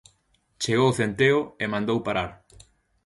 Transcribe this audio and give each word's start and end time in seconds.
Chegou 0.63 0.91
Centeo, 0.99 1.39
e 1.63 1.65
mandou 1.73 1.97
parar. 2.05 2.31